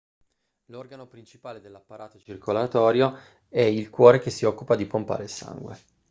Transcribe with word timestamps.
l'organo 0.71 1.05
principale 1.05 1.61
dell'apparato 1.61 2.17
circolatorio 2.17 3.19
è 3.47 3.61
il 3.61 3.91
cuore 3.91 4.17
che 4.19 4.31
si 4.31 4.45
occupa 4.45 4.75
di 4.75 4.87
pompare 4.87 5.25
il 5.25 5.29
sangue 5.29 5.79